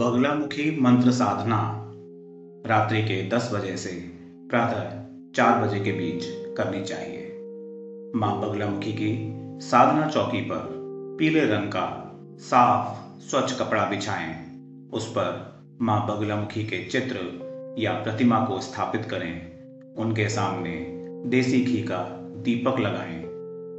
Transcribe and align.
बगलामुखी 0.00 0.80
मंत्र 0.80 1.10
साधना 1.10 1.56
रात्रि 2.66 3.02
के 3.02 3.28
10 3.28 3.50
बजे 3.52 3.76
से 3.76 3.90
प्रातः 4.50 5.02
4 5.34 5.64
बजे 5.64 5.80
के 5.80 5.92
बीच 5.92 6.24
करनी 6.56 6.84
चाहिए। 6.84 7.26
माँ 8.16 8.40
बगलामुखी 8.40 8.92
की 8.92 9.32
साधना 9.60 10.08
चौकी 10.08 10.40
पर 10.40 10.62
पीले 11.18 11.40
रंग 11.40 11.68
का 11.68 12.12
साफ़, 12.38 13.20
स्वच्छ 13.20 13.60
कपड़ा 13.60 13.84
बिछाएँ। 13.84 14.34
उस 14.92 15.10
पर 15.10 15.60
माँ 15.80 16.06
बगलामुखी 16.06 16.64
के 16.64 16.84
चित्र 16.84 17.18
या 17.78 17.92
प्रतिमा 17.92 18.44
को 18.44 18.60
स्थापित 18.60 19.04
करें। 19.04 19.52
उनके 19.94 20.28
सामने 20.28 20.90
देसी 21.28 21.60
घी 21.60 21.82
का 21.82 22.30
दीपक 22.36 22.80
लगाएँ। 22.80 23.22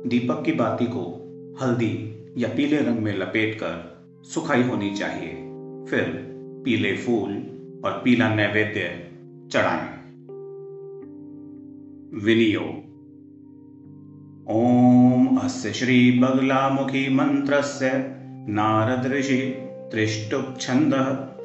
दीपक 0.09 0.43
की 0.45 0.51
बाती 0.51 0.85
को 0.85 1.05
हल्दी 1.61 2.23
या 2.37 2.49
पीले 2.49 2.77
रंग 2.77 2.99
में 2.99 3.17
लपेटकर 3.17 4.03
सुखाई 4.23 4.63
होनी 4.63 4.95
चाहिए। 4.95 5.40
फिर 5.89 6.31
पीले 6.65 6.97
फूल 6.97 7.31
और 7.85 8.01
पीला 8.03 8.35
नैवेद्य 8.35 9.11
चढ़ाएँ। 9.51 10.01
विनियोग। 12.23 12.91
ओम 14.49 15.37
अस्य 15.37 15.73
श्री 15.73 16.19
बगलामुखी 16.19 17.13
मंत्रस्य। 17.13 17.91
नारद 18.49 19.11
ऋषि 19.11 19.37
त्रिष्टुप 19.91 20.57
छंद 20.59 20.93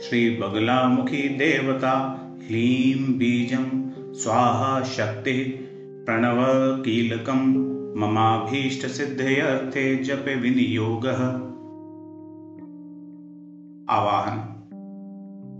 श्री 0.03 0.31
बगलामुखी 0.31 1.29
देवता। 1.29 2.23
ह्लीं 2.47 3.19
बीजं 3.19 3.91
स्वाहा 4.13 4.83
शक्ति 4.83 5.69
प्रणव 6.07 6.37
कीलकं 6.83 7.43
ममाभीष्ट 8.01 8.87
सिद्धयर्थे 8.87 9.97
जप 9.97 10.25
विनियोगः। 10.29 11.56
आवाहन। 13.91 14.39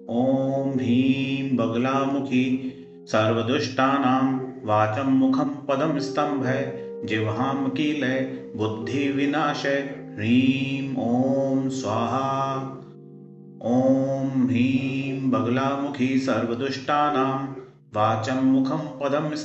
ओम 0.10 0.70
ह्रीं 0.74 1.58
बगलामुखी 1.58 2.46
सर्वदुष्टानां 3.08 4.24
वाचं 4.68 5.12
मुखं 5.12 5.50
पदं 5.68 6.00
स्तंभय 6.00 6.62
जिह्वां 7.06 7.70
कीलय 7.70 8.20
बुद्धि 8.56 9.08
विनाशय 9.12 9.80
ह्रीं 10.18 10.96
ॐ 10.96 11.70
स्वाहा। 11.70 12.58
ॐ 13.66 14.48
ह्रीं 14.48 15.32
बगलामुखी 15.32 16.18
सर्वदुष्टानां 16.20 17.61
वाचं 17.96 18.44
मुखं 18.44 18.78
पदं 18.78 19.36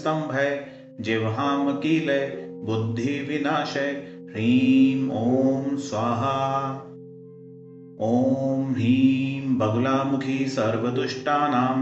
कीलय 1.82 2.26
बुद्धि 2.64 3.14
विनाशय 3.28 3.90
ह्रीं 4.30 5.08
ॐ 5.08 5.76
स्वाहा। 5.76 6.36
ॐ 8.00 8.62
ह्रीं, 8.72 9.58
बगलामुखी 9.58 10.48
सर्वदुष्टानां 10.48 11.78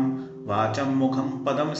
वाचं 0.47 0.97
मुखं 0.97 1.31
पदं 1.45 1.75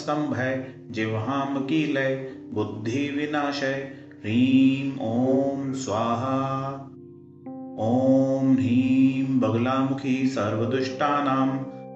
कीलय 1.67 2.15
बुद्धि 2.53 3.09
विनाशय 3.09 3.93
ह्रीं 4.23 4.93
ॐ 5.01 5.73
स्वाहा। 5.73 6.39
ॐ 7.79 8.53
ह्रीं, 8.53 9.41
बगलामुखी 9.41 10.27
सर्वदुष्टानां 10.27 11.49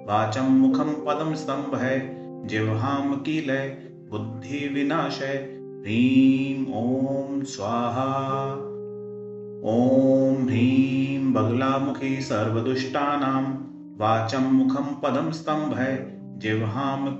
वाचं 0.06 0.50
मुखं 0.50 0.94
पदं 1.06 1.34
स्तंभय 2.38 2.47
जिह्वां 2.47 3.16
कीलय, 3.16 3.69
बुद्धि 4.10 4.69
विनाशय, 4.69 5.59
ह्रीं 5.81 6.66
ॐ 6.72 7.43
स्वाहा। 7.43 8.53
ॐ 9.65 10.44
ह्रीं 10.44 11.32
बगलामुखी 11.32 12.21
सर्वदुष्टानां, 12.21 13.44
वाचं 13.97 14.53
मुखं 14.53 15.00
पदं 15.00 15.32
स्तंभय 15.32 16.06
जिह्वां 16.37 17.16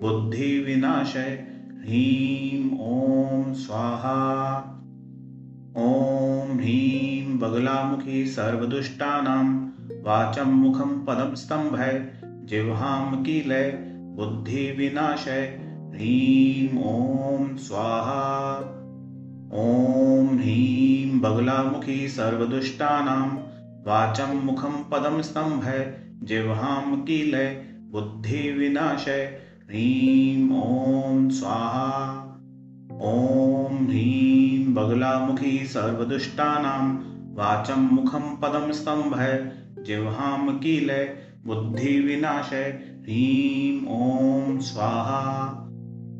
बुद्धि 0.00 0.58
विनाशय, 0.58 1.46
ह्रीं 1.80 2.70
ॐ 2.78 3.52
स्वाहा। 3.52 4.56
ॐ 5.76 6.56
ह्रीं 6.56 7.38
बगलामुखी 7.38 8.26
सर्वदुष्टानां, 8.26 9.66
वाचं 10.02 10.52
मुखं 10.52 11.04
पदं 11.04 11.34
स्तंभय 11.34 12.12
जिह्वां 12.22 13.22
कीलय 13.22 13.91
बुद्धि 14.12 14.72
विनाशय 14.78 15.60
ह्रीं 15.94 16.68
ॐ 16.78 17.56
स्वाहा। 17.56 18.56
ॐ 19.54 20.26
ह्रीं 20.26 21.20
बगलामुखी 21.20 22.08
सर्वदुष्टानां। 22.08 23.28
वाचं 23.86 24.44
मुखं 24.44 24.84
पदं 24.90 25.22
स्तंभय 25.22 25.94
जिह्वां 26.22 26.96
कीलय। 26.96 27.64
बुद्धि 27.90 28.52
विनाशय 28.52 29.38
ह्रीं 29.70 30.50
ॐ 30.60 31.28
स्वाहा। 31.28 32.18
ॐ 33.02 33.86
ह्रीं 33.86 34.74
बगलामुखी 34.74 35.66
सर्वदुष्टानां। 35.66 36.96
वाचं 37.34 37.94
मुखं 37.94 38.36
पदं 38.36 38.72
स्तंभय 38.72 39.52
जिह्वां 39.78 40.58
कीलय। 40.58 41.16
बुद्धि 41.46 42.00
विनाशय 42.00 42.91
ह्रीं 43.02 43.86
ॐ 43.86 44.58
स्वाहा 44.58 45.22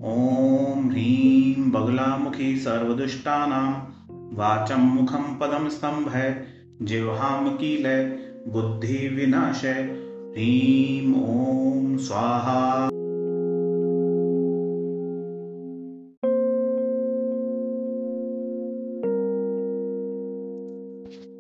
ॐ 0.05 0.89
ह्रीं 0.91 1.71
बगलामुखी 1.71 2.57
सर्वदुष्टानां, 2.57 3.69
वाचं 4.37 4.81
मुखं 4.95 5.39
पदं 5.39 5.69
स्तंभय 5.69 6.47
जिह्वां 6.83 7.51
कीलय 7.51 8.03
बुद्धि 8.49 9.09
विनाशय 9.09 9.79
ह्रीं 10.33 11.13
ॐ 11.15 11.97
स्वाहा। 11.99 12.89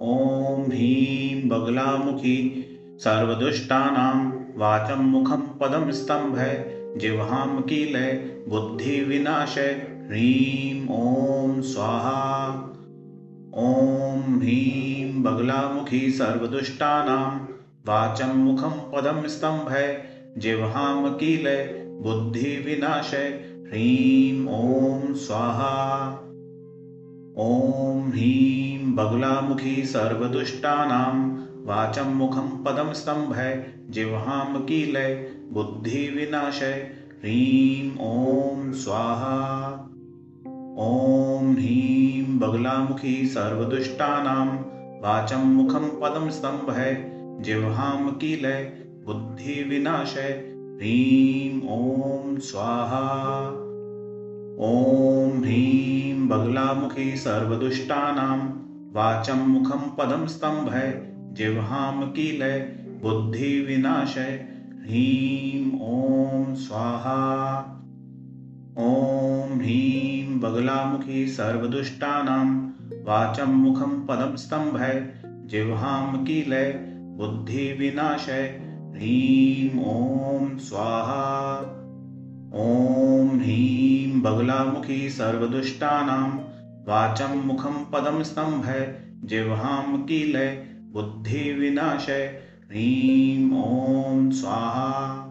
ॐ 0.02 0.70
ह्रीं 0.70 1.48
बगलामुखी 1.48 2.38
सर्वदुष्टानां 2.98 4.41
वाचं 4.56 5.02
मुखं 5.02 5.40
पदं 5.60 5.92
स्तंभय 5.92 6.78
जिह्वां 6.96 7.62
कीलय 7.62 8.12
बुद्धि 8.48 9.00
विनाशय 9.00 9.70
ह्रीं 10.08 10.86
ॐ 10.86 11.60
स्वाहा। 11.60 12.48
ॐ 13.56 14.40
ह्रीं 14.40 15.22
बगलामुखी 15.22 16.10
सर्वदुष्टानां, 16.10 17.30
वाचं 17.88 18.36
मुखं 18.36 18.70
पदं 18.70 19.28
स्तंभय 19.28 20.02
जिह्वाम 20.38 21.08
कीलय 21.08 21.64
बुद्धि 22.02 22.56
विनाशय 22.66 23.28
ह्रीं 23.66 24.46
ॐ 24.46 25.14
स्वाहा। 25.14 25.72
ॐ 27.38 28.08
ह्रीं 28.08 28.94
बगलामुखी 28.94 29.84
सर्वदुष्टानां 31.66 31.86
वाचं 31.86 32.16
मुखं 32.16 32.64
पदं 32.64 32.92
स्तम्भय 32.92 33.66
जिह्वां 33.90 34.52
बुद्धि 34.52 34.96
बुद्धिविनाशय 35.52 36.90
ह्रीं 37.18 37.90
ॐ 37.90 38.72
स्वाहा। 38.72 39.72
ॐ 40.78 41.52
ह्रीं, 41.52 42.38
बगलामुखी 42.38 43.26
सर्वदुष्टानां। 43.26 44.46
वाचं 45.02 45.46
मुखं 45.46 45.88
पदं 45.88 46.30
स्तम्भय 46.30 47.12
जिह्वां 47.40 48.12
कीलय 48.12 48.72
बुद्धिविनाशय 49.06 50.54
ह्रीं 50.76 51.60
ॐ 51.68 52.38
स्वाहा। 52.38 53.46
ॐ 54.60 55.38
ह्रीं, 55.38 56.28
बगलामुखी 56.28 57.16
सर्वदुष्टानां। 57.16 58.38
वाचं 58.92 59.48
मुखं 59.48 59.90
पदं 59.98 60.26
स्तम्भय 60.26 61.11
जिह्वां 61.32 62.00
बुद्धि 62.00 62.30
बुद्धिविनाशय 63.02 64.46
ह्रीं 64.82 65.72
ॐ 65.80 66.54
स्वाहा। 66.54 67.20
ॐ 68.78 69.58
ह्रीं 69.58 70.40
बगलामुखी 70.40 71.26
सर्वदुष्टानां, 71.26 72.46
वाचं 73.04 73.54
मुखं 73.54 74.06
पदं 74.06 74.36
स्तम्भय 74.36 75.12
जिह्वां 75.46 76.12
बुद्धि 76.12 76.42
बुद्धिविनाशय 77.18 78.42
ह्रीं 78.94 79.84
ॐ 79.84 80.58
स्वाहा। 80.58 81.60
ॐ 82.54 83.38
ह्रीं 83.40 84.20
बगलामुखी 84.22 85.10
सर्वदुष्टानां, 85.10 86.28
वाचं 86.84 87.46
मुखं 87.46 87.84
पदं 87.84 88.22
स्तम्भय 88.22 88.94
जिह्वां 89.24 90.02
कीलय 90.02 90.68
बुद्धिविनाशय। 90.92 92.38
ह्रीं 92.64 93.50
ॐ 93.62 94.30
स्वाहा। 94.30 95.22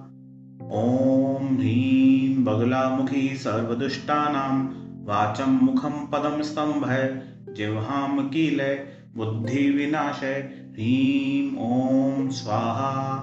ॐ 0.74 1.56
ह्रीं 1.56 2.44
बगलामुखी 2.44 3.36
सर्वदुष्टानां। 3.36 4.66
वाचं 5.06 5.66
मुखं 5.66 6.08
पदं 6.08 6.44
स्तम्भय। 6.44 7.22
जिह्वां 7.50 8.30
कीलय 8.30 8.88
बुद्धिविनाशय। 9.16 10.50
ह्रीं 10.72 11.58
ॐ 11.58 12.30
स्वाहा। 12.30 13.22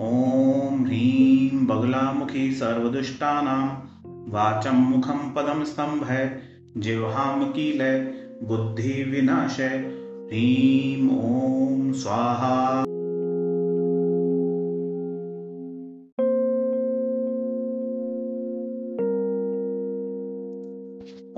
ॐ 0.00 0.84
ह्रीं 0.84 1.66
बगलामुखी 1.66 2.52
सर्वदुष्टानां। 2.52 3.68
वाचं 4.30 4.74
मुखं 4.74 5.30
पदं 5.30 5.64
स्तम्भय। 5.64 6.38
जिह्वां 6.76 7.44
कीलय 7.44 8.00
बुद्धिविनाशय। 8.42 10.05
ह्रीं 10.30 11.08
ॐ 11.08 11.92
स्वाहा। 11.92 12.54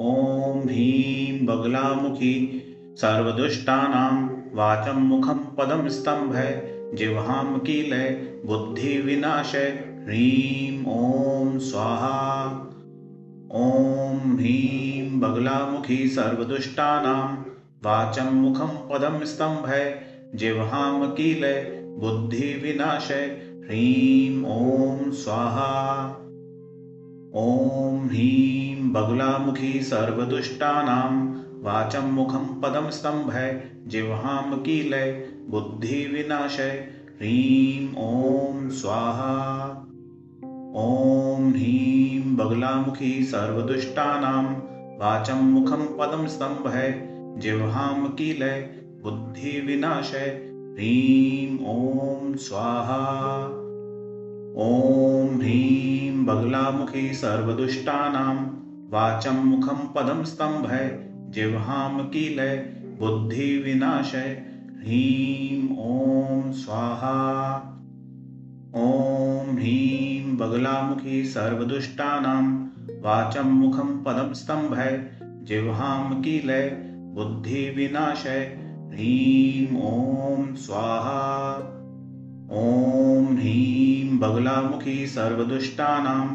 ॐ 0.02 0.62
ह्रीं 0.62 1.46
बगलामुखी 1.46 2.32
सर्वदुष्टानां 3.00 4.14
वाचं 4.56 5.00
मुखं 5.00 5.44
पदं 5.58 5.88
स्तम्भय 5.88 6.50
जिह्वां 6.94 7.58
कीलय 7.58 8.08
बुद्धिविनाशय 8.46 9.68
ह्रीं 10.06 10.84
ॐ 10.94 11.58
स्वाहा। 11.58 12.16
ॐ 13.66 14.18
ह्रीं 14.38 15.20
बगलामुखी 15.20 16.08
सर्वदुष्टानां 16.08 17.47
वाचं 17.84 18.34
मुखं 18.34 18.88
पदं 18.88 19.24
स्तम्भय 19.24 20.00
जिह्वां 20.34 21.08
कीलय 21.08 21.84
बुद्धिविनाशय 21.98 23.42
ह्रीं 23.64 24.44
ॐ 24.44 25.10
स्वाहा। 25.10 26.04
ॐ 27.34 28.06
ह्रीं, 28.06 28.92
बगलामुखी 28.92 29.80
सर्वदुष्टानां। 29.82 31.26
वाचं 31.62 32.12
मुखं 32.12 32.60
पदं 32.60 32.90
स्तम्भय 32.90 33.64
जिह्वां 33.86 34.58
कीलय 34.58 35.28
बुद्धिविनाशय 35.48 36.88
ह्रीं 37.16 37.94
ॐ 37.94 38.68
स्वाहा। 38.68 39.68
ॐ 40.76 41.48
ह्रीं, 41.48 42.36
बगलामुखी 42.36 43.22
सर्वदुष्टानां। 43.24 44.44
वाचं 44.98 45.44
मुखं 45.44 45.86
पदं 45.86 46.26
स्तम्भय 46.26 47.07
जिह्वां 47.36 48.08
कीलय 48.08 48.60
बुद्धिविनाशय 49.02 50.50
ह्रीं 50.74 51.58
ॐ 51.66 52.36
स्वाहा। 52.36 53.44
ॐ 54.58 55.36
ह्रीं, 55.36 56.26
बगलामुखी 56.26 57.14
सर्वदुष्टानां। 57.14 58.36
वाचं 58.90 59.46
मुखं 59.46 59.76
पदं 59.76 60.24
स्तम्भय। 60.24 61.06
जिह्वां 61.10 61.98
कीलय 61.98 62.56
बुद्धिविनाशय 63.00 64.42
ह्रीं 64.78 65.76
ॐ 65.78 66.52
स्वाहा। 66.52 67.54
ॐ 68.76 69.54
ह्रीं, 69.54 70.36
बगलामुखी 70.36 71.24
सर्वदुष्टानां। 71.24 72.68
वाचं 73.02 73.44
मुखं 73.44 74.02
पदं 74.02 74.34
स्तम्भय। 74.34 75.10
जिह्वां 75.22 76.22
कीलय 76.22 76.87
बुद्धिविनाशय। 77.18 78.58
ह्रीं 78.88 79.76
ॐ 79.82 80.54
स्वाहा। 80.54 81.54
ॐ 82.52 83.24
ह्रीं 83.34 84.18
बगलामुखी 84.18 85.06
सर्वदुष्टानां। 85.06 86.26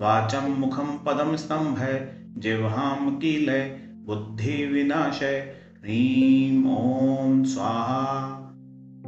वाचं 0.00 0.60
मुखं 0.60 0.98
पदं 0.98 1.36
स्तम्भय। 1.36 2.12
जिह्वां 2.38 3.16
कीलय। 3.16 3.80
बुद्धिविनाशय। 4.06 5.54
ह्रीं 5.82 6.64
ॐ 6.76 7.44
स्वाहा। 7.44 8.36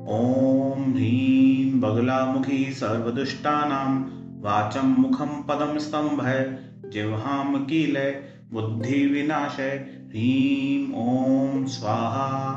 ॐ 0.08 0.92
ह्रीं 0.92 1.80
बगलामुखी 1.80 2.72
सर्वदुष्टानां। 2.72 4.02
वाचं 4.40 5.00
मुखं 5.00 5.42
पदं 5.42 5.78
स्तम्भय। 5.78 6.58
जिह्वां 6.86 7.64
कीलय। 7.64 8.22
बुद्धिविनाशय। 8.52 9.95
ह्रीं 10.16 10.92
ॐ 10.92 11.66
स्वाहा, 11.66 12.52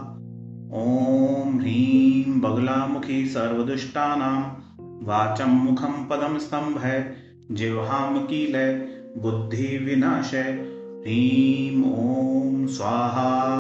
ॐ 0.74 1.58
ह्रीं 1.60 2.42
बगलामुखी 2.42 3.26
सर्वदुष्टानां, 3.26 4.44
वाचं 5.04 5.50
मुखं 5.50 6.08
पदं 6.08 6.40
स्तम्भय 6.40 7.16
जिह्वां 7.52 8.20
कीलय 8.20 8.74
बुद्धिविनाशय 9.18 10.66
ह्रीं 11.04 11.84
ॐ 11.84 12.68
स्वाहा। 12.68 13.56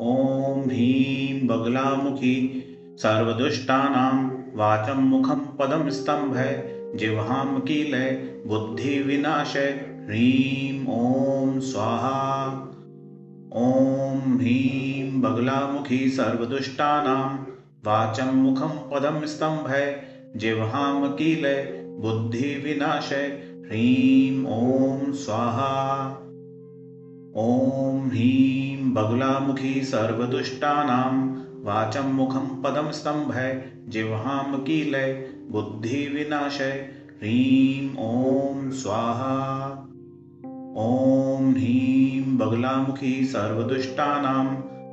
ॐ 0.00 0.66
ह्रीं 0.66 1.46
बगलामुखी 1.46 2.64
सर्वदुष्टानां 2.98 4.27
वाचं 4.58 5.02
मुखं 5.02 5.34
पदं 5.34 5.90
स्तम्भय 5.90 6.74
जिह्वां 6.94 7.60
कीलय 7.60 8.10
बुद्धिविनाशय 8.46 9.68
ह्रीम 10.08 10.86
ॐ 10.86 11.60
स्वाहा। 11.60 12.46
ॐ 13.56 14.18
ह्रीं 14.18 15.20
बगलामुखी 15.20 16.08
सर्वदुष्टानां, 16.08 17.36
वाचं 17.86 18.34
मुखं 18.34 18.68
पदं 18.68 19.26
स्तम्भय 19.26 20.02
जिह्वां 20.36 21.08
कीलय 21.08 21.62
बुद्धिविनाशय 22.00 23.26
ह्रीं 23.66 24.44
ॐ 24.44 25.12
स्वाहा। 25.12 26.04
ॐ 27.36 28.06
ह्रीं 28.08 28.94
बगलामुखी 28.94 29.82
सर्वदुष्टानां 31.68 32.02
वाचं 32.02 32.14
मुखं 32.14 32.62
पदं 32.62 32.92
स्तम्भय 32.92 33.64
जिह्वां 33.88 34.58
कीलय 34.58 35.30
बुद्धिविनाशय 35.50 36.88
ह्रीं 37.10 37.90
ॐ 37.90 38.70
स्वाहा। 38.70 39.68
ॐ 40.76 41.50
ह्रीं 41.50 42.38
बगलामुखी 42.38 43.24
सर्वदुष्टानां। 43.24 44.46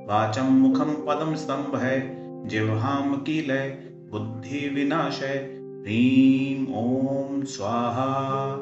वाचं 0.07 0.51
मुखं 0.51 0.93
पदं 0.93 1.35
स्तम्भय 1.35 2.17
जिह्वां 2.45 3.13
कीलय 3.13 3.69
बुद्धिविनाशय 4.11 5.59
ह्रीं 5.81 6.65
ॐ 6.73 7.43
स्वाहा। 7.43 8.53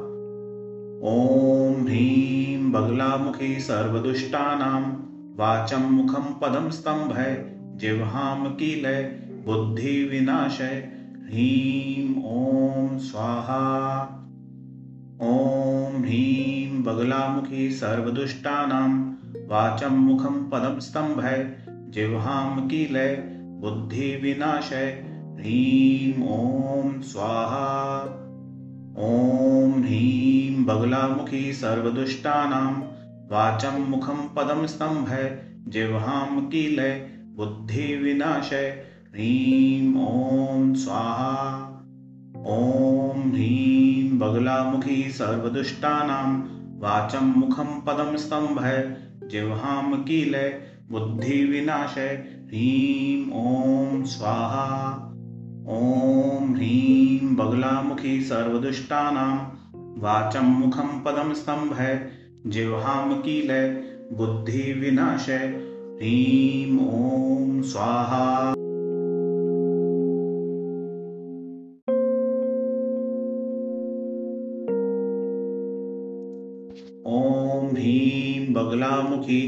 ॐ 1.03 1.82
ह्रीं 1.82 2.72
बगलामुखी 2.72 3.60
सर्वदुष्टानां। 3.60 4.82
वाचं 5.36 5.91
मुखं 5.91 6.24
पदं 6.24 6.70
स्तम्भय 7.74 7.80
जिह्वां 7.80 8.44
बुद्धि 8.44 9.12
बुद्धिविनाशय 9.46 10.89
ह्रीं 11.25 12.15
ॐ 12.15 12.98
स्वाहा। 12.98 14.00
ॐ 15.22 16.01
ह्रीं 16.01 16.84
बगलामुखी 16.84 17.72
सर्वदुष्टानां, 17.72 18.89
वाचं 19.48 19.98
मुखं 19.98 20.50
पदं 20.50 20.80
स्तम्भय 20.80 21.56
जिह्वां 21.89 22.68
कीलय 22.68 23.15
बुद्धिविनाशय 23.38 25.03
ह्रीं 25.39 26.24
ॐ 26.27 27.01
स्वाहा। 27.01 28.03
ॐ 28.98 29.72
ह्रीं 29.82 30.65
बगलामुखी 30.65 31.53
सर्वदुष्टानां, 31.53 32.74
वाचं 33.27 33.89
मुखं 33.89 34.27
पदं 34.36 34.68
स्तम्भय 34.68 35.42
जिह्वां 35.68 36.42
कीलय 36.42 37.12
बुद्धिविनाशय। 37.36 38.84
ह्रीं 39.10 39.96
ॐ 40.08 40.74
स्वाहा। 40.74 41.70
ॐ 42.48 43.30
ह्रीं 43.32 44.20
बगलामुखी 44.20 45.12
सर्वदुष्टानां। 45.12 46.40
वाचं 46.80 47.25
मुखं 47.25 47.82
पदं 47.82 48.18
स्तम्भय। 48.18 48.98
जिह्वां 49.24 50.04
कीलय 50.04 50.62
बुद्धिविनाशय। 50.92 52.25
ह्रीं 52.46 53.32
ॐ 53.32 54.04
स्वाहा। 54.04 54.94
ॐ 55.70 56.54
ह्रीं 56.54 57.36
बगलामुखी 57.36 58.22
सर्वदुष्टानां। 58.22 59.38
वाचं 60.02 60.46
मुखं 60.46 61.02
पदं 61.02 61.34
स्तम्भय। 61.34 62.08
जिह्वां 62.48 63.22
कीलय 63.22 63.70
बुद्धिविनाशय। 64.13 65.73
ह्रीं 66.03 66.77
ॐ 66.86 67.62
स्वाहा 67.72 68.24
ॐ 77.10 77.69
ह्रीं 77.69 78.53
बगलामुखी 78.53 79.39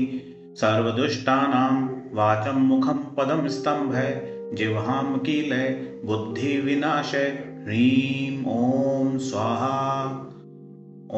सर्वदुष्टानां 0.61 1.73
वाचं 2.19 2.61
मुखं 2.67 3.01
पदं 3.17 3.47
स्तम्भय 3.55 4.13
जिह्वां 4.53 5.17
कीलय 5.25 5.67
बुद्धिविनाशय 6.05 7.27
ह्रीं 7.65 8.37
ॐ 8.53 9.17
स्वाहा 9.31 9.73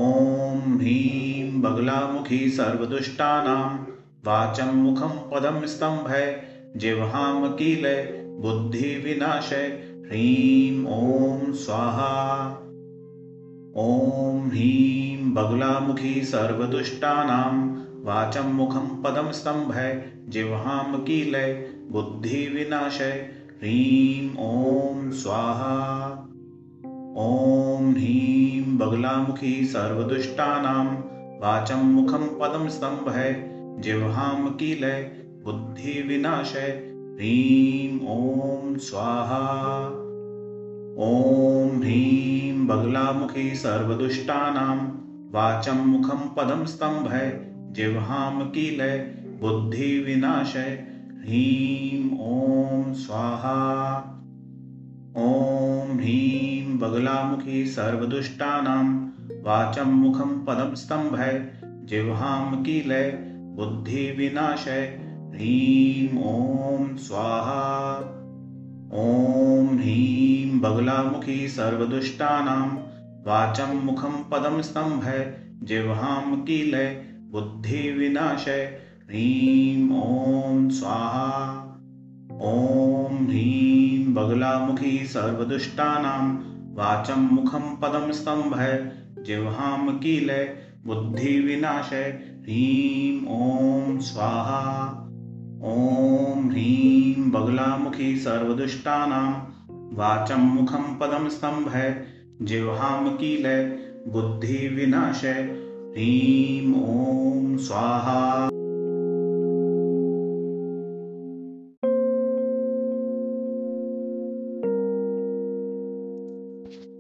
ॐ 0.06 0.66
ह्रीं 0.80 1.62
बगलामुखी 1.62 2.42
सर्वदुष्टानां 2.58 3.87
वाचं 4.28 4.76
मुखं 4.76 5.10
पदं 5.10 5.68
स्तम्भय 5.68 6.42
जिह्वां 6.76 7.50
कीलय 7.50 8.26
बुद्धिविनाशय 8.40 9.80
ह्रीं 10.06 10.86
ॐ 10.86 11.52
स्वाहा। 11.52 12.12
ॐ 13.78 14.48
ह्रीं 14.48 15.34
बगलामुखी 15.34 16.24
सर्वदुष्टानां। 16.24 17.54
वाचं 18.06 18.54
मुखं 18.54 19.02
पदं 19.04 19.32
स्तम्भय 19.32 20.04
जिह्वां 20.30 21.00
कीलय 21.00 21.54
बुद्धिविनाशय 21.92 23.30
ह्रीं 23.62 24.30
ॐ 24.30 25.12
स्वाहा। 25.12 25.76
ॐ 27.18 27.92
ह्रीं 27.92 28.78
बगलामुखी 28.78 29.66
सर्वदुष्टानां। 29.66 30.86
वाचं 31.40 31.86
मुखं 31.86 32.28
पदं 32.40 32.70
स्तम्भय 32.70 33.57
जिह्वां 33.80 34.52
कीलय 34.52 35.02
बुद्धिविनाशय 35.44 36.84
ह्रीं 37.18 38.00
ॐ 38.00 38.78
स्वाहा। 38.78 39.88
ॐ 41.00 41.78
ह्रीं 41.78 42.68
बगलामुखी 42.68 43.56
सर्वदुष्टानां, 43.56 44.78
वाचं 45.32 45.88
मुखं 45.88 46.20
पदं 46.38 46.66
स्तम्भय 46.66 47.40
जिह्वां 47.72 48.46
कीलय 48.46 48.98
बुद्धिविनाशय 49.42 50.88
ह्रीं 51.20 52.10
ॐ 52.10 52.94
स्वाहा। 52.94 53.60
ॐ 55.18 55.96
ह्रीं 55.98 56.78
बगलामुखी 56.78 57.66
सर्वदुष्टानां, 57.66 58.86
वाचं 59.44 59.94
मुखं 59.94 60.46
पदं 60.46 60.76
स्तम्भय 60.76 61.52
जिह्वां 61.84 62.64
कीलय 62.64 63.37
बुद्धिविनाशय। 63.58 65.00
ह्रीं 65.34 66.24
ॐ 66.24 66.96
स्वाहा। 66.96 67.98
ॐ 68.94 69.76
ह्रीं 69.76 70.60
बगलामुखी 70.60 71.48
सर्वदुष्टानां। 71.48 72.68
वाचं 73.28 73.86
मुखं 73.86 74.24
पदं 74.24 74.62
स्तम्भय 74.62 75.38
जिह्वां 75.64 76.42
कीलय 76.42 77.06
बुद्धिविनाशय। 77.32 78.80
ह्रीं 79.04 79.90
ॐ 80.02 80.70
स्वाहा। 80.70 81.62
ॐ 82.42 83.26
ह्रीं 83.26 84.14
बगलामुखी 84.14 85.06
सर्वदुष्टानां। 85.06 86.36
वाचं 86.76 87.36
मुखं 87.36 87.76
पदं 87.76 88.12
स्तम्भय 88.12 88.92
जिह्वां 89.20 89.98
कीलय 89.98 90.58
बुद्धिविनाशय। 90.86 92.27
ह्रीं 92.48 93.26
ॐ 93.28 93.98
स्वाहा 94.00 94.60
ॐ 95.64 96.44
ह्रीं 96.50 97.32
बगलामुखी 97.32 98.16
सर्वदुष्टानां, 98.18 99.32
वाचं 99.96 100.40
मुखं 100.40 100.86
पदं 101.00 101.30
स्तम्भय 101.30 102.06
जिह्वां 102.42 103.10
कीलय 103.18 103.64
बुद्धिविनाशय 104.08 105.34
ह्रीं 105.98 106.74
ॐ 106.74 107.58
स्वाहा। 107.58 108.46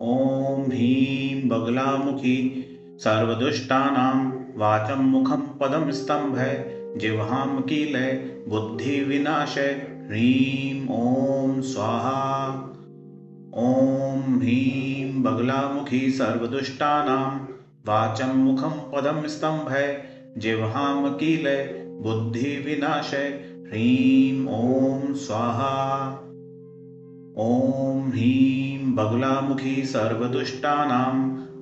ॐ 0.01 0.65
ह्रीं 0.65 1.49
बगलामुखी 1.49 2.37
सर्वदुष्टानां 2.99 4.36
वाचं 4.57 5.01
मुखं 5.01 5.37
पदं 5.37 5.91
स्तम्भय 5.91 6.65
जिह्वां 6.97 7.61
कीलय 7.61 8.11
बुद्धिविनाशय 8.47 9.71
ह्रीं 10.07 10.87
ॐ 10.87 11.61
स्वाहा। 11.61 12.47
ॐ 13.55 14.19
ह्रीं 14.37 15.23
बगलामुखी 15.23 16.11
सर्वदुष्टानां, 16.11 17.37
वाचं 17.87 18.35
मुखं 18.35 18.69
पदं 18.69 19.27
स्तम्भय 19.27 20.03
जिह्वां 20.37 21.13
कीलय 21.13 21.63
बुद्धिविनाशय 22.01 23.27
ह्रीं 23.67 24.45
ॐ 24.45 25.13
स्वाहा। 25.13 26.07
ॐ 27.37 28.09
ह्रीं 28.09 28.95
बगलामुखी 28.95 29.85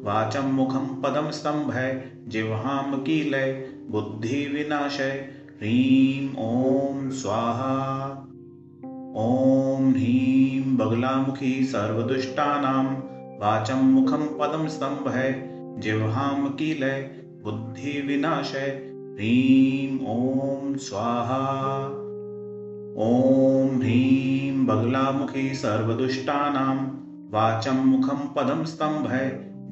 सर्वदुष्टानां 0.05 0.23
वाचं 0.23 0.53
मुखं 0.53 1.01
पदं 1.01 1.31
स्तम्भय, 1.31 2.01
जिह्वां 2.27 2.99
कीलय 2.99 3.69
बुद्धिविनाशय 3.89 5.29
ह्रीं 5.47 6.29
ॐ 6.29 7.09
स्वाहा। 7.09 8.09
ॐ 9.17 9.89
ह्रीं, 9.89 10.77
बगलामुखी 10.77 11.63
सर्वदुष्टानां। 11.63 12.85
वाचं 13.39 13.83
मुखं 13.83 14.25
पदं 14.25 14.67
स्तम्भय, 14.67 15.49
जिह्वां 15.77 16.49
कीलय 16.49 17.23
बुद्धिविनाशय 17.43 18.91
ह्रीं 19.15 19.99
ॐ 20.05 20.77
स्वाहा। 20.77 21.85
ॐ 22.97 23.75
ह्रीं, 23.75 24.65
बगलामुखी 24.65 25.53
सर्वदुष्टानां। 25.53 26.77
वाचं 27.31 27.85
मुखं 27.85 28.17
पदं 28.17 28.65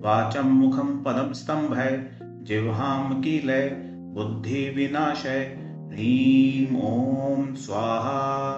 वाचं 0.00 0.44
मुखं 0.44 1.02
पदं 1.02 1.32
स्तम्भय 1.32 2.10
जिह्वां 2.22 3.22
बुद्धि 3.22 3.68
बुद्धिविनाशय 4.14 5.56
ह्रीं 5.92 6.66
ॐ 6.76 7.54
स्वाहा। 7.54 8.54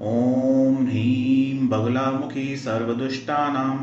ॐ 0.00 0.86
ह्रीं 0.86 1.68
बगलामुखी 1.68 2.56
सर्वदुष्टानां, 2.56 3.76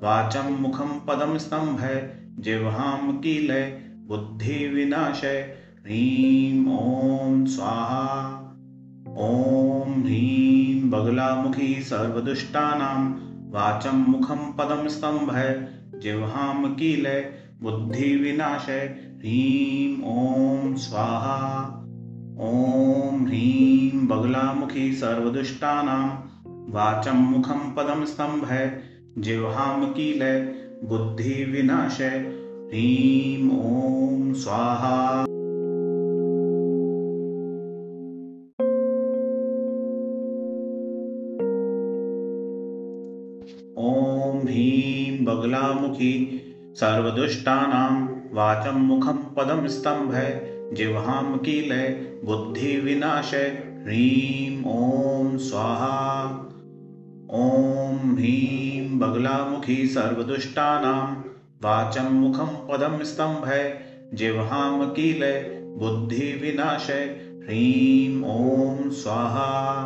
वाचं 0.00 0.60
मुखं 0.60 1.00
पदं 1.00 1.38
स्तम्भय 1.38 2.10
जिह्वां 2.38 3.12
कीलय 3.12 3.81
बुद्धिविनाशय। 4.12 5.54
ह्रीं 5.80 6.66
ॐ 6.78 7.44
स्वाहा। 7.44 8.38
ॐ 9.18 9.90
ह्रीं 10.00 10.90
बगलामुखी 10.90 11.82
सर्वदुष्टानां 11.82 13.10
वाचं 13.50 14.10
मुखं 14.10 14.52
पदं 14.52 14.88
स्तम्भय। 14.88 15.68
जिह्वां 15.94 16.74
कीलय 16.74 17.32
बुद्धिविनाशय। 17.62 18.96
ह्रीं 19.18 20.02
ॐ 20.04 20.74
स्वाहा। 20.74 21.64
ॐ 22.40 23.26
ह्रीं 23.26 24.06
बगलामुखी 24.06 24.92
सर्वदुष्टानां 24.92 26.08
वाचं 26.72 27.16
मुखं 27.16 27.74
पदं 27.74 28.04
स्तम्भय। 28.04 28.80
जिह्वां 29.18 29.86
कीलय 29.86 30.40
बुद्धिविनाशय। 30.84 32.41
ह्रीं 32.72 33.48
ॐ 33.52 34.32
स्वाहा 34.42 34.98
ॐ 43.78 44.38
ह्रीं 44.46 45.24
बगलामुखी 45.24 46.14
सर्वदुष्टानां 46.80 47.90
वाचं 48.38 48.78
मुखं 48.86 49.18
पदं 49.36 49.66
स्तम्भय 49.74 50.30
जिह्वां 50.72 51.38
कीलय 51.38 51.88
बुद्धिविनाशय 52.24 53.46
ह्रीं 53.82 54.62
ॐ 54.76 55.36
स्वाहा 55.48 55.98
ॐ 57.42 58.16
ह्रीं 58.16 58.98
बगलामुखी 58.98 59.78
सर्वदुष्टानां 59.88 61.31
वाचं 61.64 62.12
मुखं 62.12 62.46
पदं 62.46 63.04
स्तम्भय 63.04 63.80
जिह्वां 64.14 64.88
कीलय 64.88 65.62
बुद्धिविनाशय 65.78 67.16
ह्रीं 67.44 68.22
ॐ 68.22 68.90
स्वाहा। 68.90 69.82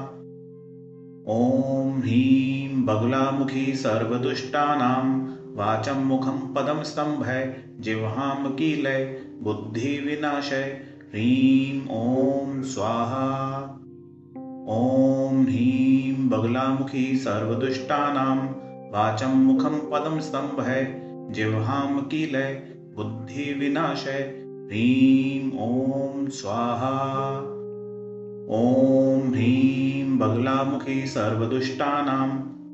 ॐ 1.29 1.99
ह्रीं, 1.99 2.87
बगलामुखी 2.87 3.75
सर्वदुष्टानां। 3.75 5.21
वाचं 5.57 6.07
मुखं 6.07 6.55
पदं 6.55 6.85
स्तम्भय 6.85 7.55
जिह्वां 7.81 8.51
कीलय 8.51 9.21
बुद्धिविनाशय 9.43 10.81
ह्रीं 11.09 11.87
ॐ 11.87 12.63
स्वाहा। 12.63 13.61
ॐ 14.69 15.43
ह्रीं, 15.43 16.29
बगलामुखी 16.29 17.17
सर्वदुष्टानां। 17.17 18.39
वाचं 18.93 19.37
मुखं 19.37 19.91
पदं 19.91 20.21
स्तम्भय 20.21 21.06
जिह्वां 21.31 21.95
बुद्धि 21.95 22.27
बुद्धिविनाशय 22.97 24.43
ह्रीं 24.67 25.51
ॐ 25.51 26.29
स्वाहा। 26.29 27.37
ॐ 28.51 29.29
ह्रीं, 29.29 30.19
बगलामुखी 30.19 31.07
सर्वदुष्टानां। 31.07 32.29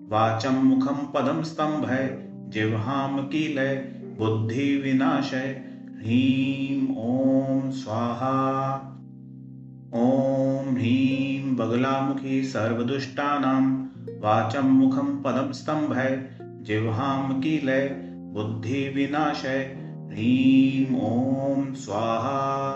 वाचं 0.08 0.64
मुखं 0.64 0.94
पदं 0.94 1.42
स्तम्भय। 1.42 2.24
जिह्वां 2.48 3.18
कीलय 3.18 3.74
बुद्धिविनाशय 4.18 5.62
ह्रीं 5.96 6.88
ॐ 6.96 7.70
स्वाहा। 7.70 8.74
ॐ 9.94 10.70
ह्रीं, 10.72 11.56
बगलामुखी 11.56 12.44
सर्वदुष्टानां। 12.44 13.82
वाचं 14.20 14.70
मुखं 14.70 15.22
पदं 15.22 15.52
स्तम्भय। 15.52 16.30
जिह्वां 16.42 17.40
कीलय 17.40 18.11
बुद्धिविनाशय। 18.32 19.58
ह्रीं 20.12 21.00
ॐ 21.00 21.74
स्वाहा। 21.74 22.74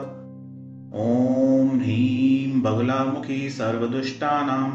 ॐ 0.95 1.69
ह्रीं 1.69 2.63
बगलामुखी 2.63 3.51
सर्वदुष्टानां। 3.51 4.71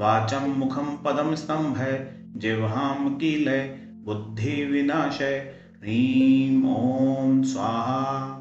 वाचं 0.00 0.58
मुखं 0.58 0.96
पदं 0.96 1.34
स्तम्भय। 1.34 2.10
जिह्वां 2.36 3.14
कीलय 3.14 3.78
बुद्धिविनाशय। 4.04 5.52
ह्रीं 5.82 6.62
ॐ 6.74 7.42
स्वाहा। 7.42 8.34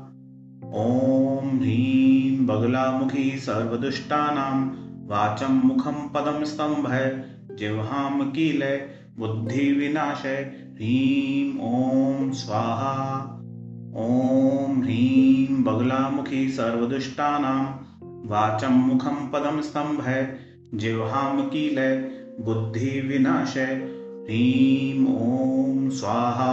ॐ 0.76 1.58
ह्रीं 1.58 2.46
बगलामुखी 2.46 3.38
सर्वदुष्टानां। 3.38 4.68
वाचं 5.08 5.68
मुखं 5.68 6.10
पदं 6.10 6.46
स्तम्भय। 6.46 7.24
जिह्वां 7.52 8.32
कीलय 8.32 8.90
बुद्धिविनाशय। 9.20 10.67
ह्रीं 10.78 11.60
ॐ 11.68 12.32
स्वाहा 12.40 12.90
ॐ 14.02 14.82
ह्रीं 14.82 15.64
बगलामुखी 15.64 16.42
सर्वदुष्टानां 16.50 17.62
वाचं 18.30 18.74
मुखं 18.88 19.16
पदं 19.32 19.62
स्तम्भय 19.62 20.22
जिह्वां 20.84 21.48
कीलय 21.50 21.96
बुद्धिविनाशय 22.46 23.74
ह्रीं 24.28 25.06
ॐ 25.14 25.90
स्वाहा 26.00 26.52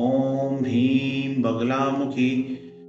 ॐ 0.00 0.58
ह्रीं 0.64 1.42
बगलामुखी 1.42 2.30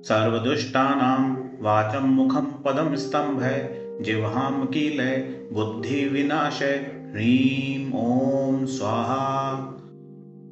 सर्वदुष्टानां 0.10 1.49
वाचं 1.62 2.08
मुखं 2.08 2.46
पदं 2.46 2.96
स्तम्भय 2.96 3.80
जिह्वां 4.02 4.66
कीलय 4.66 5.16
बुद्धिविनाशय 5.54 6.76
ह्रीं 7.12 7.92
ॐ 7.92 8.66
स्वाहा। 8.66 9.56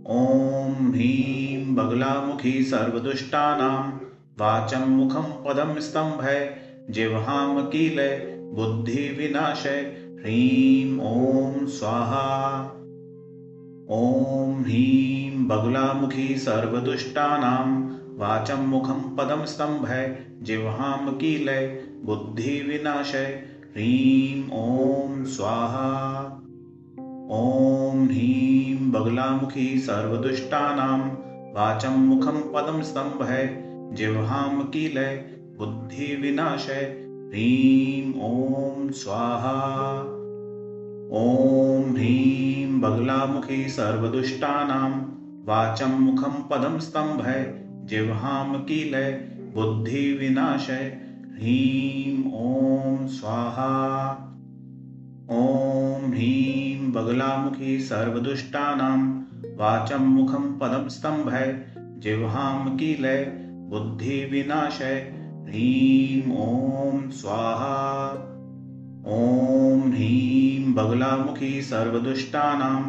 ॐ 0.10 0.74
ह्रीं 0.74 1.76
बगलामुखी 1.76 2.63
सर्वदुष्टानां, 2.63 3.91
वाचं 4.39 4.89
मुखं 4.89 5.24
पदं 5.24 5.80
स्तम्भय 5.80 6.56
जिह्वां 6.89 7.63
कीलय 7.63 8.39
बुद्धिविनाशय 8.54 9.82
ह्रीं 10.20 11.00
ॐ 11.00 11.65
स्वाहा। 11.65 12.60
ॐ 13.89 14.62
ह्रीं 14.62 15.48
बगलामुखी 15.48 16.36
सर्वदुष्टानां, 16.38 17.82
वाचं 18.17 18.67
मुखं 18.67 19.15
पदं 19.15 19.46
स्तम्भय 19.46 20.27
जिह्वां 20.41 21.13
कीलय 21.13 21.84
बुद्धिविनाशय। 22.06 23.43
ह्रीं 23.63 24.43
ॐ 24.47 25.23
स्वाहा। 25.23 26.23
ॐ 27.32 28.04
ह्रीं, 28.04 28.91
बगलामुखी 28.91 29.80
सर्वदुष्टानां। 29.80 31.00
वाचं 31.54 32.00
मुखं 32.00 32.39
पदं 32.41 32.84
स्तम्भय। 32.84 33.63
जिह्वां 33.93 34.63
कीलय 34.63 35.15
बुद्धिविनाशय। 35.58 37.04
ह्रीं 37.30 38.13
ॐ 38.13 38.91
स्वाहा। 38.91 40.00
ॐ 41.13 41.91
ह्रीं, 41.91 42.82
बगलामुखी 42.82 43.69
सर्वदुष्टानां। 43.69 44.91
वाचं 45.45 46.00
मुखं 46.00 46.32
पदं 46.32 46.80
स्तम्भय। 46.80 47.62
जिह्वां 47.84 48.60
कीलय 48.60 49.37
बुद्धिविनाशय। 49.56 50.98
ह्रीं 51.34 52.32
ॐ 52.34 53.08
स्वाहा। 53.08 54.14
ॐ 55.32 56.08
ह्रीं 56.08 56.92
बगलामुखी 56.92 57.80
सर्वदुष्टानां। 57.80 59.24
वाचं 59.58 60.06
मुखं 60.06 60.60
पदं 60.60 60.90
स्तम्भय। 60.90 61.66
जिह्वां 61.78 62.78
कीलय। 62.78 63.24
बुद्धिविनाशय। 63.46 65.14
ह्रीं 65.48 66.38
ॐ 66.38 67.10
स्वाहा। 67.10 68.10
ॐ 69.08 69.80
ह्रीं 69.80 70.74
बगलामुखी 70.74 71.62
सर्वदुष्टानां। 71.62 72.82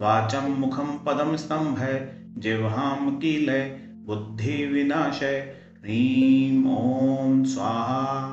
वाचं 0.00 0.60
मुखं 0.60 0.98
पदं 0.98 1.36
स्तम्भय। 1.36 2.12
जिह्वां 2.38 3.16
कीलय। 3.16 3.80
बुद्धिविनाशय। 4.06 5.57
ह्रीं 5.78 6.64
ॐ 6.64 7.44
स्वाहा। 7.44 8.24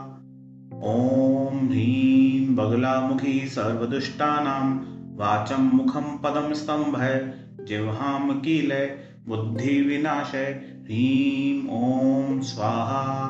ॐ 0.84 1.58
ह्रीं 1.68 2.56
बगलामुखी 2.56 3.48
सर्वदुष्टानां 3.48 4.76
वाचं 5.16 5.76
मुखं 5.76 6.18
पदं 6.18 6.54
स्तम्भय, 6.54 7.34
जिह्वां 7.62 8.40
कीलय 8.40 8.98
बुद्धिविनाशय। 9.28 10.46
ह्रीं 10.84 11.68
ॐ 11.70 12.40
स्वाहा। 12.42 13.30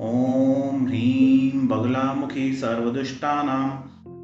ॐ 0.00 0.86
ह्रीं 0.86 1.68
बगलामुखी 1.68 2.52
सर्वदुष्टानां 2.52 3.68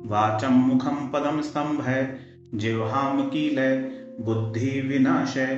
वाचं 0.08 0.52
मुखं 0.52 1.08
पदं 1.08 1.42
स्तम्भय, 1.42 2.16
जिह्वां 2.54 3.22
कीलय 3.22 3.76
बुद्धिविनाशय। 4.20 5.54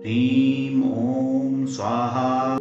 ह्रीं 0.00 0.82
ॐ 0.82 1.66
स्वाहा। 1.66 2.58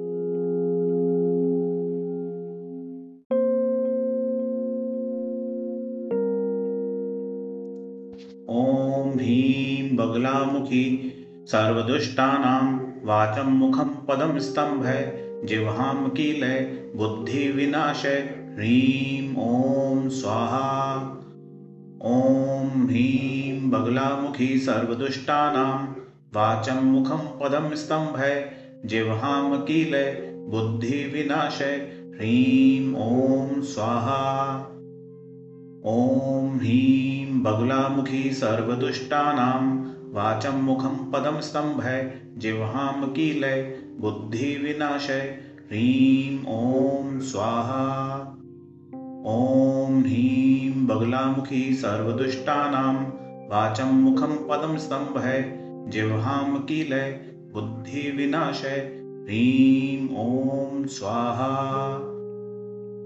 बगलामुखी 10.62 11.46
सर्वदुष्टानां 11.48 12.78
वाचं 13.06 13.52
मुखं 13.52 13.84
पदं 13.84 14.40
स्तम्भय 14.40 15.24
जिह्वां 15.46 16.10
कीलय 16.10 16.90
बुद्धिविनाशय 16.96 18.36
ह्रीं 18.56 19.36
ॐ 19.36 20.10
स्वाहा। 20.10 21.00
ॐ 22.06 22.90
ह्रीं 22.90 23.70
बगलामुखी 23.70 24.60
सर्वदुष्टानां 24.60 25.86
वाचं 26.36 26.84
मुखं 26.84 27.40
पदं 27.40 27.76
स्तम्भय 27.76 28.52
जिह्वां 28.86 29.58
कीलय 29.58 30.34
बुद्धिविनाशय 30.50 31.76
ह्रीं 32.16 32.94
ॐ 32.94 33.62
स्वाहा। 33.62 34.68
ॐ 35.86 36.58
ह्रीं 36.58 37.44
बगुलामुखी 37.44 38.34
सर्वदुष्टानां 38.34 39.81
वाचं 40.14 40.64
मुखं 40.64 41.12
पदं 41.12 41.42
स्तम्भय 41.42 42.12
जिह्वां 42.38 43.08
कीलय 43.08 43.80
बुद्धिविनाशय 44.00 45.38
ह्रीं 45.60 46.40
ॐ 46.44 47.20
स्वाहा। 47.20 48.20
ॐ 49.26 50.00
ह्रीं, 50.00 50.88
बगलामुखी 50.88 51.74
सर्वदुष्टानां। 51.74 52.96
वाचं 53.50 53.94
मुखं 53.94 54.48
पदं 54.50 54.78
स्तम्भय 54.78 55.60
जिह्वां 55.88 56.60
कीलय 56.60 57.22
बुद्धिविनाशय 57.54 59.02
ह्रीं 59.24 60.10
ॐ 60.16 60.88
स्वाहा। 60.88 61.96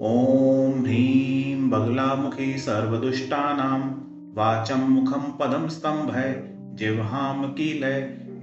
ॐ 0.01 0.81
ह्रीं, 0.81 1.69
बगलामुखी 1.69 2.57
सर्वदुष्टानां। 2.57 3.81
वाचं 4.35 4.89
मुखं 4.89 5.31
पदं 5.39 5.69
स्तम्भय 5.69 6.54
जिह्वां 6.75 7.41
बुद्धि 7.41 7.73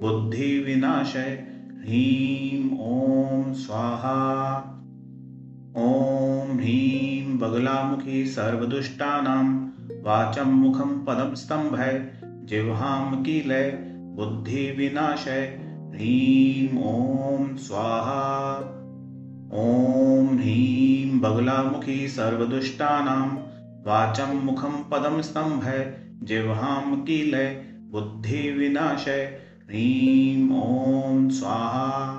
बुद्धिविनाशय 0.00 1.44
ह्रीं 1.80 2.70
ॐ 2.78 3.52
स्वाहा। 3.52 4.18
ॐ 5.76 6.56
ह्रीं 6.56 7.38
बगलामुखी 7.38 8.26
सर्वदुष्टानां, 8.26 9.44
वाचं 10.02 10.52
मुखं 10.52 11.04
पदं 11.04 11.34
स्तम्भय 11.34 12.12
जिह्वां 12.22 13.22
कीलय 13.22 13.70
बुद्धिविनाशय 14.16 15.58
ह्रीं 15.94 16.78
ॐ 16.78 17.56
स्वाहा। 17.56 18.56
ॐ 19.54 20.26
ह्रीं 20.38 21.20
बगलामुखी 21.20 22.08
सर्वदुष्टानां, 22.08 23.28
वाचं 23.86 24.44
मुखं 24.44 24.82
पदं 24.90 25.22
स्तम्भय 25.22 25.94
जिह्वां 26.22 26.96
कीलय 26.96 27.71
बुद्धिविनाशय। 27.92 29.38
ह्रीं 29.64 30.50
ॐ 30.60 31.28
स्वाहा। 31.28 32.18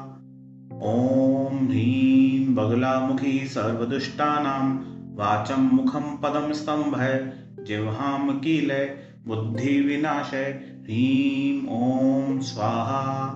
ॐ 0.83 1.67
ह्रीं 1.67 2.55
बगलामुखी 2.55 3.47
सर्वदुष्टानां। 3.47 4.77
वाचं 5.15 5.75
मुखं 5.75 6.17
पदं 6.17 6.53
स्तम्भय। 6.53 7.33
जिह्वां 7.59 8.39
कीलय 8.39 8.97
बुद्धिविनाशय। 9.27 10.61
ह्रीं 10.83 11.67
ॐ 11.67 12.39
स्वाहा। 12.39 13.29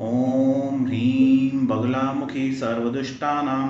ॐ 0.00 0.84
ह्रीं 0.86 1.66
बगलामुखी 1.66 2.52
सर्वदुष्टानां। 2.52 3.68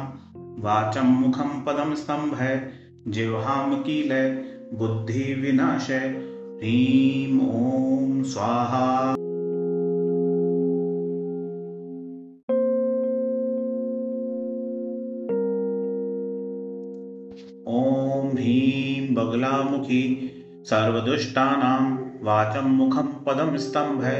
वाचं 0.60 1.06
मुखं 1.06 1.60
पदं 1.60 1.94
स्तम्भय। 1.94 2.70
जिह्वां 3.08 3.76
कीलय 3.82 4.44
बुद्धिविनाशय। 4.74 6.37
ह्रीं 6.60 7.38
ॐ 7.40 8.22
स्वाहा 8.30 8.86
ॐ 17.72 18.32
ह्रीं 18.36 19.14
बगलामुखी 19.14 20.00
सर्वदुष्टानां 20.70 21.78
वाचं 22.28 22.70
मुखं 22.78 23.12
पदं 23.26 23.56
स्तम्भय 23.66 24.18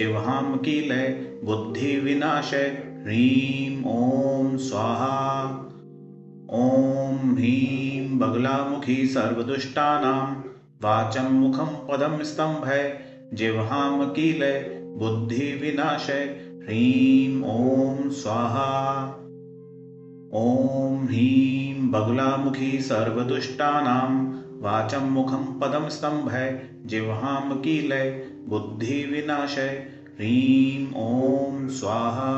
जिह्वां 0.00 0.58
कीलय 0.66 1.08
बुद्धिविनाशय 1.44 2.68
ह्रीं 3.06 3.82
ॐ 3.94 4.56
स्वाहा 4.66 5.16
ॐ 6.60 7.34
ह्रीं 7.38 8.18
बगलामुखी 8.18 9.06
सर्वदुष्टानां 9.16 10.47
वाचं 10.82 11.32
मुखं 11.32 11.86
पदं 11.86 12.24
स्तम्भय 12.24 12.98
जिह्वां 13.34 14.08
कीलय 14.08 14.82
बुद्धिविनाशय 14.96 16.22
ह्रीं 16.62 17.42
ॐ 17.42 18.10
स्वाहा। 18.10 18.68
ॐ 20.34 21.04
ह्रीं, 21.04 21.90
बगलामुखी 21.90 22.80
सर्वदुष्टानां 22.80 24.10
वाचं 24.62 25.10
मुखं 25.10 25.44
पदं 25.58 25.88
स्तम्भय 25.88 26.60
जिह्वां 26.86 27.56
कीलय 27.56 28.10
बुद्धिविनाशय 28.48 29.86
ह्रीं 30.18 30.86
ॐ 30.86 31.68
स्वाहा। 31.68 32.34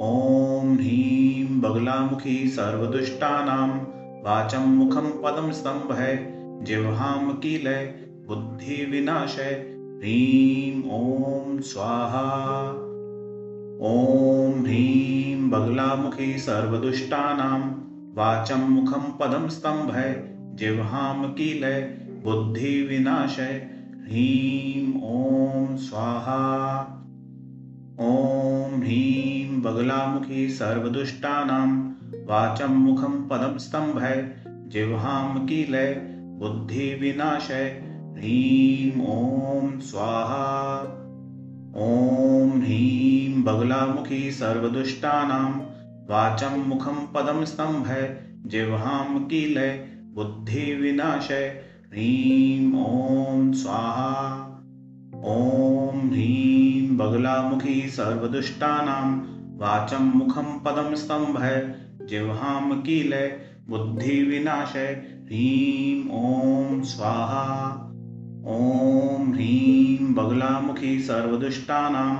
ॐ 0.00 0.72
ह्रीं, 0.74 1.60
बगलामुखी 1.60 2.48
सर्वदुष्टानां 2.48 3.68
वाचं 4.22 4.68
मुखं 4.68 5.10
पदं 5.22 5.52
स्तम्भय 5.52 6.33
जिह्वां 6.62 7.34
कीलय 7.34 7.94
बुद्धिविनाशय 8.28 9.70
ह्रीं 9.98 10.82
ॐ 10.82 11.60
स्वाहा। 11.60 12.70
ॐ 13.82 14.60
ह्रीं 14.60 15.50
बगलामुखी 15.50 16.38
सर्वदुष्टानां, 16.38 17.60
वाचं 18.14 18.70
मुखं 18.70 19.12
पदं 19.20 19.48
स्तम्भय 19.48 20.28
जिह्वां 20.54 21.28
कीलय 21.28 21.80
बुद्धिविनाशय 22.24 23.68
ह्रीं 24.08 24.94
ॐ 24.94 25.76
स्वाहा। 25.76 26.40
ॐ 28.00 28.80
ह्रीं 28.80 29.62
बगलामुखी 29.62 30.48
सर्वदुष्टानां, 30.48 31.68
वाचं 32.26 32.68
मुखं 32.68 33.28
पदं 33.28 33.58
स्तम्भय 33.58 34.34
जिह्वां 34.66 35.46
कीलय 35.46 36.13
बुद्धिविनाशय। 36.34 37.82
ह्रीं 38.16 39.00
ॐ 39.06 39.78
स्वाहा। 39.78 40.80
ॐ 41.76 42.48
ह्रीं 42.48 43.42
बगलामुखी 43.42 44.30
सर्वदुष्टानां। 44.30 45.50
वाचं 46.06 46.68
मुखं 46.68 47.06
पदं 47.06 47.44
स्तम्भय। 47.44 48.16
जिह्वां 48.46 49.24
कीलय। 49.24 49.88
बुद्धिविनाशय। 50.14 51.62
ह्रीं 51.92 52.84
ॐ 52.84 53.52
स्वाहा। 53.52 54.44
ॐ 55.26 56.08
ह्रीं 56.08 56.96
बगलामुखी 56.96 57.88
सर्वदुष्टानां। 57.88 59.18
वाचं 59.58 60.18
मुखं 60.18 60.58
पदं 60.58 60.94
स्तम्भय। 60.94 61.74
जिह्वां 62.02 62.82
कीलय। 62.82 63.40
बुद्धिविनाशय। 63.68 65.13
ह्रीं 65.24 66.08
ॐ 66.10 66.82
स्वाहा 66.82 67.44
ॐ 68.46 69.30
ह्रीं 69.32 70.14
बगलामुखी 70.14 70.98
सर्वदुष्टानां, 71.00 72.10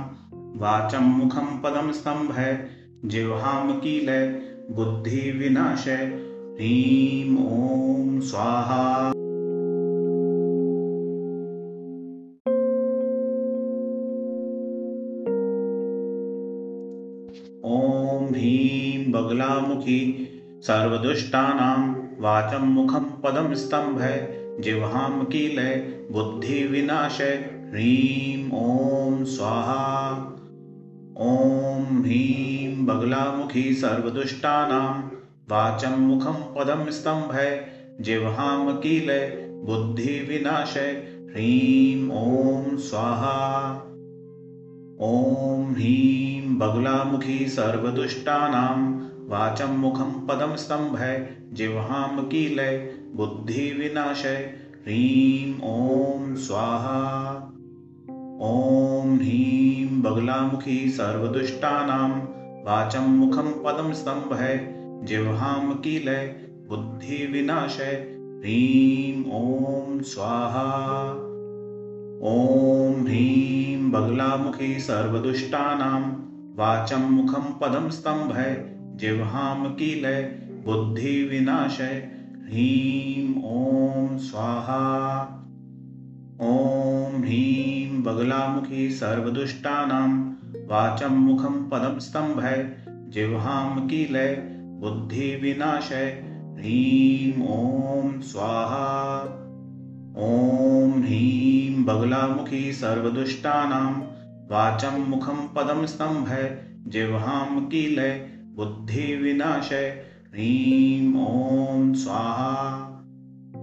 वाचं 0.59 1.03
मुखं 1.03 1.61
पदं 1.63 1.93
स्तम्भय 1.93 2.69
जिह्वां 3.05 3.73
कीलय 3.81 4.27
बुद्धिविनाशय 4.71 6.05
ह्रीं 6.57 7.37
ॐ 7.37 8.21
स्वाहा। 8.21 9.11
ॐ 17.65 18.33
ह्रीं 18.33 19.13
बगलामुखी 19.13 20.01
सर्वदुष्टानां 20.63 22.04
वाचं 22.21 22.67
मुखं 22.67 23.05
पदं 23.05 23.55
स्तम्भय 23.55 24.41
जिह्वां 24.61 25.25
कीलय 25.25 25.75
बुद्धिविनाशय 26.13 27.35
ह्रीं 27.71 28.51
ॐ 28.51 29.25
स्वाहा। 29.25 30.11
ॐ 31.19 32.03
ह्रीं 32.03 32.87
बगलामुखी 32.87 33.75
सर्वदुष्टानां, 33.75 35.03
वाचं 35.51 36.01
मुखं 36.01 36.55
पदं 36.55 36.91
स्तम्भय 36.91 37.67
जिह्वां 38.01 38.75
कीलय 38.75 39.51
बुद्धिविनाशय 39.65 40.91
ह्रीं 41.31 42.11
ॐ 42.11 42.77
स्वाहा। 42.77 43.35
ॐ 45.01 45.73
ह्रीं 45.73 46.59
बगुलामुखी 46.59 47.47
सर्वदुष्टानां, 47.49 49.05
वाचं 49.29 49.79
मुखं 49.79 50.27
पदं 50.27 50.57
स्तम्भय 51.55 51.67
जिह्वां 51.67 52.25
कीलय 52.25 52.95
बुद्धिविनाशय। 53.15 54.55
ह्रीं 54.83 55.55
ॐ 55.55 56.35
स्वाहा। 56.35 57.37
ॐ 58.43 59.15
ह्रीं, 59.15 60.03
बगलामुखी 60.03 60.91
सर्वदुष्टानां। 60.91 62.11
वाचं 62.65 63.11
मुखं 63.11 63.53
पदं 63.53 63.93
स्तम्भय। 63.93 64.75
जिह्वां 65.05 65.75
कीलय 65.75 66.27
बुद्धिविनाशय। 66.69 68.17
ह्रीं 68.41 69.25
ॐ 69.25 70.03
स्वाहा। 70.03 71.11
ॐ 72.25 73.03
ह्रीं, 73.03 73.91
बगलामुखी 73.91 74.81
सर्वदुष्टानां। 74.81 76.03
वाचं 76.57 77.11
मुखं 77.11 77.43
पदं 77.43 77.91
स्तम्भय। 77.91 78.65
जिह्वां 78.97 79.65
कीलय 79.65 80.44
बुद्धिविनाशय। 80.65 82.09
ह्रीं 82.45 83.35
ॐ 83.43 84.19
स्वाहा। 84.19 85.21
ॐ 86.41 87.19
ह्रीं 87.19 88.03
बगलामुखी 88.03 88.91
सर्वदुष्टानां। 88.91 90.35
वाचं 90.67 91.09
मुखं 91.09 91.69
पदं 91.69 91.99
स्तम्भय। 91.99 92.77
जिह्वां 92.89 93.89
कीलय, 93.89 94.35
बुद्धिविनाशय। 94.61 96.25
ह्रीं 96.55 97.43
ॐ 97.49 98.21
स्वाहा। 98.21 99.21
ॐ 100.19 100.91
ह्रीं 101.03 101.85
बगलामुखी 101.85 102.73
सर्वदुष्टानां। 102.73 103.93
वाचं 104.49 105.11
मुखं 105.11 105.49
पदं 105.49 105.87
स्तम्भय। 105.87 106.59
जिह्वां 106.87 107.65
कीलय, 107.65 108.29
बुद्धिविनाशय। 108.55 110.14
ह्रीं 110.35 111.15
ॐ 111.15 111.95
स्वाहा, 111.95 112.55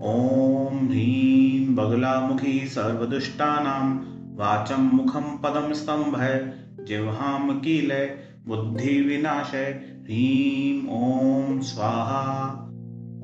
ॐ 0.03 0.75
ह्रीं 0.87 1.75
बगलामुखी 1.75 2.67
सर्वदुष्टानां, 2.67 3.89
वाचं 4.35 4.83
मुखं 4.93 5.37
पदं 5.37 5.73
स्तम्भय 5.73 6.53
जिह्वां 6.87 7.59
कीलय 7.59 8.17
बुद्धिविनाशय 8.47 9.65
ह्रीं 10.03 10.87
ॐ 10.87 11.59
स्वाहा, 11.61 12.23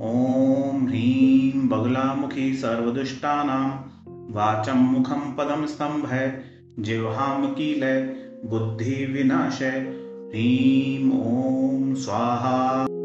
ॐ 0.01 0.88
ह्रीं 0.88 1.69
बगलामुखी 1.69 2.53
सर्वदुष्टानां, 2.53 3.69
वाचं 4.33 4.77
मुखं 4.77 5.36
पदं 5.36 5.65
स्तम्भय 5.67 6.43
जिह्वां 6.79 7.47
कीलय 7.47 8.01
बुद्धिविनाशय 8.45 9.79
ह्रीं 10.33 11.12
ॐ 11.12 11.93
स्वाहा। 11.93 12.96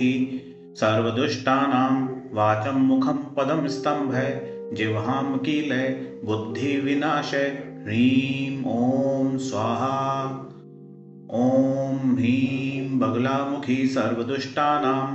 बगलामुखी 0.00 0.74
सर्वदुष्टानां 0.80 2.06
वाचं 2.32 2.80
मुखं 2.80 3.12
पदं 3.12 3.68
स्तम्भय 3.68 4.52
जिह्वां 4.72 5.38
कीलय 5.38 5.88
बुद्धिविनाशय 6.24 7.46
ह्रीं 7.86 8.62
ॐ 8.62 9.36
स्वाहा। 9.38 10.24
ॐ 11.34 11.96
ह्रीं 11.96 12.98
बगलामुखी 12.98 13.86
सर्वदुष्टानां 13.86 15.14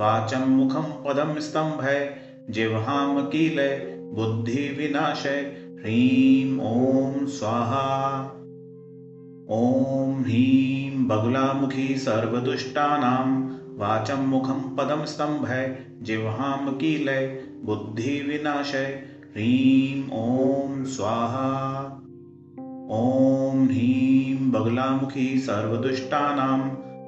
वाचं 0.00 0.48
मुखं 0.48 0.82
पदं 0.82 1.40
स्तम्भय 1.40 2.16
जिह्वां 2.50 3.22
कीलय 3.22 3.98
बुद्धिविनाशय 4.14 5.40
ह्रीं 5.80 6.58
ॐ 6.58 7.26
स्वाहा। 7.26 8.20
ॐ 9.50 10.22
ह्रीं 10.22 11.08
बगलामुखी 11.08 11.96
सर्वदुष्टानां 11.96 13.41
वाचं 13.78 14.28
मुखं 14.28 14.76
पदं 14.76 15.06
स्तम्भय 15.06 15.78
जिह्वां 16.02 16.72
कीलय 16.72 17.42
बुद्धिविनाशय 17.64 19.02
ह्रीं 19.32 20.02
ॐ 20.10 20.84
स्वाहा। 20.84 21.84
ॐ 22.90 23.64
ह्रीं 23.64 24.50
बगलामुखी 24.50 25.38
सर्वदुष्टानां। 25.38 26.60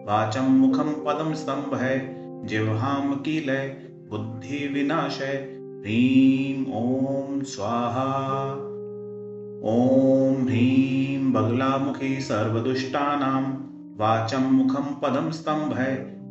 वाचं 0.06 0.50
मुखं 0.50 0.92
पदं 0.92 1.34
स्तम्भय 1.34 2.14
जिह्वां 2.44 3.16
कीलय 3.16 3.76
बुद्धिविनाशय 4.10 5.58
ह्रीं 5.80 6.64
ॐ 6.72 7.42
स्वाहा। 7.42 8.50
ॐ 9.64 10.42
ह्रीं 10.42 11.32
बगलामुखी 11.32 12.20
सर्वदुष्टानां। 12.20 13.42
वाचं 13.96 14.52
मुखं 14.52 14.94
पदं 15.02 15.30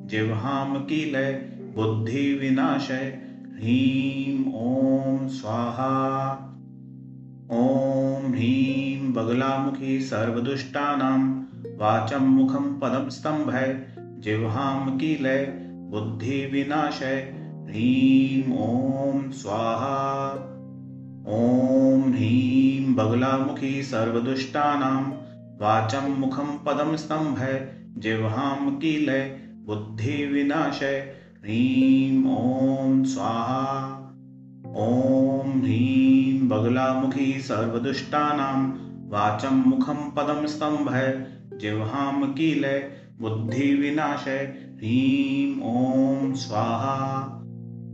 स्तम्भय 0.03 0.09
जिह्वां 0.09 0.81
कीलय 0.81 1.31
बुद्धिविनाशय 1.75 3.19
ह्रीं 3.53 4.45
ॐ 4.45 5.27
स्वाहा। 5.27 6.29
ॐ 7.51 8.27
ह्रीं 8.31 9.13
बगलामुखी 9.13 10.01
सर्वदुष्टानां, 10.01 11.19
वाचं 11.77 12.27
मुखं 12.27 12.79
पदं 12.79 13.09
स्तम्भय 13.09 13.85
जिह्वां 14.19 14.97
बुद्धि 14.97 15.45
बुद्धिविनाशय 15.89 17.33
ह्रीं 17.67 18.51
ॐ 18.57 19.31
स्वाहा। 19.31 20.33
ॐ 21.27 22.01
ह्रीं 22.11 22.95
बगलामुखी 22.95 23.83
सर्वदुष्टानां, 23.83 25.03
वाचं 25.57 26.19
मुखं 26.19 26.57
पदं 26.57 26.97
स्तम्भय 26.97 27.71
जिह्वां 27.97 28.71
कीलय 28.71 29.42
बुद्धिविनाशय। 29.65 31.13
ह्रीं 31.39 32.23
ॐ 32.37 33.03
स्वाहा। 33.03 33.99
ॐ 34.77 35.59
ह्रीं 35.59 36.47
बगलामुखी 36.47 37.41
सर्वदुष्टानां। 37.41 38.69
वाचं 39.09 39.55
मुखं 39.55 40.11
पदं 40.11 40.47
स्तम्भय। 40.47 41.25
जिह्वां 41.53 42.33
कीलय 42.33 42.91
बुद्धिविनाशय। 43.21 44.53
ह्रीं 44.75 45.61
ॐ 45.61 46.33
स्वाहा। 46.33 47.23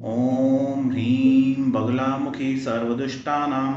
ॐ 0.05 0.89
ह्रीं 0.89 1.71
बगलामुखी 1.71 2.57
सर्वदुष्टानां। 2.57 3.73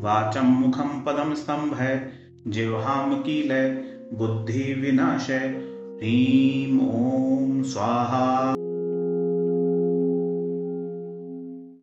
वाचं 0.00 0.46
मुखं 0.46 1.00
पदं 1.00 1.34
स्तम्भय। 1.34 2.08
जिह्वां 2.46 3.14
कीलय 3.14 3.70
बुद्धिविनाशय। 4.14 5.73
ह्रीं 6.04 6.78
ॐ 6.86 7.62
स्वाहा 7.72 8.63